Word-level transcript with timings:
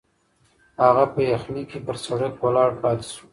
هغه 0.83 1.05
په 1.13 1.19
یخني 1.31 1.63
کې 1.69 1.79
پر 1.85 1.95
سړک 2.05 2.33
ولاړ 2.43 2.69
پاتې 2.81 3.05
شو. 3.15 3.25